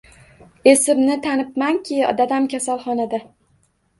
[0.71, 3.21] Esimni tanibmanki, dadam kasalxonada.